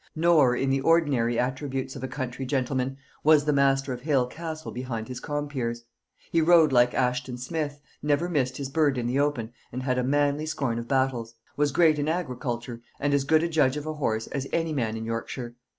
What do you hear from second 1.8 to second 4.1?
of a country gentleman, was the master of